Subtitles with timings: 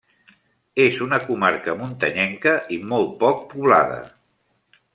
[0.85, 4.01] És una comarca muntanyenca i molt poc poblada.